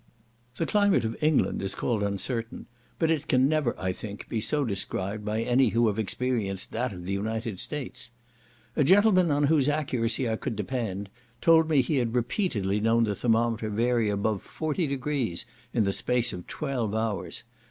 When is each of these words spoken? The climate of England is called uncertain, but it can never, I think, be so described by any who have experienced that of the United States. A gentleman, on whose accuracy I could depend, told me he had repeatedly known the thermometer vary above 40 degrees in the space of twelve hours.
The 0.55 0.65
climate 0.65 1.05
of 1.05 1.15
England 1.21 1.61
is 1.61 1.75
called 1.75 2.01
uncertain, 2.01 2.65
but 2.97 3.11
it 3.11 3.27
can 3.27 3.47
never, 3.47 3.79
I 3.79 3.91
think, 3.91 4.27
be 4.27 4.41
so 4.41 4.65
described 4.65 5.23
by 5.23 5.43
any 5.43 5.69
who 5.69 5.85
have 5.89 5.99
experienced 5.99 6.71
that 6.71 6.91
of 6.91 7.05
the 7.05 7.13
United 7.13 7.59
States. 7.59 8.09
A 8.75 8.83
gentleman, 8.83 9.29
on 9.29 9.43
whose 9.43 9.69
accuracy 9.69 10.27
I 10.27 10.37
could 10.37 10.55
depend, 10.55 11.11
told 11.39 11.69
me 11.69 11.83
he 11.83 11.97
had 11.97 12.15
repeatedly 12.15 12.79
known 12.79 13.03
the 13.03 13.13
thermometer 13.13 13.69
vary 13.69 14.09
above 14.09 14.41
40 14.41 14.87
degrees 14.87 15.45
in 15.71 15.83
the 15.83 15.93
space 15.93 16.33
of 16.33 16.47
twelve 16.47 16.95
hours. 16.95 17.43